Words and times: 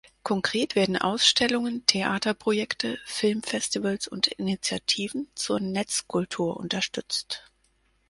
Konkret 0.23 0.73
werden 0.73 0.97
Ausstellungen, 0.97 1.85
Theaterprojekte, 1.85 2.97
Filmfestivals 3.05 4.07
und 4.07 4.25
Initiativen 4.25 5.27
zur 5.35 5.59
Netzkultur 5.59 6.57
unterstützt. 6.57 7.43